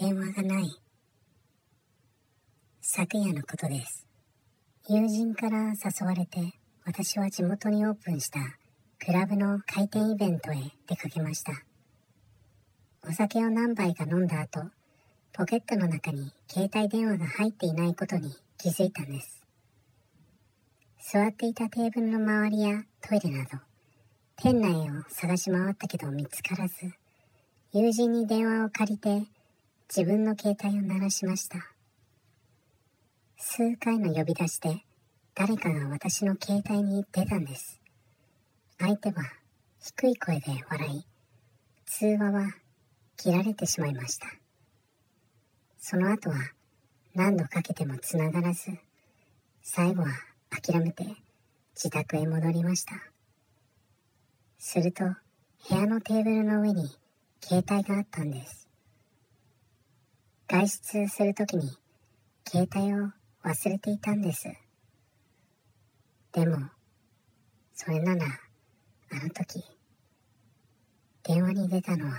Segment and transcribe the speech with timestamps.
[0.00, 0.70] 電話がない。
[2.80, 4.06] 昨夜のことです。
[4.88, 6.52] 友人から誘われて、
[6.84, 8.38] 私は地元にオープンした
[9.04, 10.56] クラブの開店イベントへ
[10.86, 11.50] 出かけました。
[13.08, 14.70] お酒を何杯か飲んだ後、
[15.32, 19.42] ポケットの中に携帯電話が入っていないことに気づいたんです。
[21.12, 23.58] 座っていたテーブルの周りやトイレなど、
[24.36, 26.74] 店内を探し回ったけど見つからず、
[27.72, 29.26] 友人に電話を借りて
[29.90, 31.58] 自分の携帯を鳴らしました。
[33.38, 34.84] 数回の呼び出しで
[35.34, 37.80] 誰かが私の携帯に出たんです。
[38.78, 39.22] 相手は
[39.80, 41.06] 低い声で笑い、
[41.86, 42.50] 通話は
[43.16, 44.26] 切られてしまいました。
[45.78, 46.36] その後は
[47.14, 48.70] 何度かけても繋がらず、
[49.62, 50.08] 最後は
[50.50, 51.06] 諦めて
[51.74, 52.92] 自宅へ戻りました。
[54.58, 55.14] すると部
[55.70, 56.90] 屋のテーブルの上に
[57.40, 58.67] 携帯があったんです。
[60.50, 61.70] 外出するときに
[62.48, 63.12] 携帯を
[63.44, 64.48] 忘れていたんです。
[66.32, 66.70] でも、
[67.74, 69.62] それなら、あの時、
[71.22, 72.18] 電話に出たのは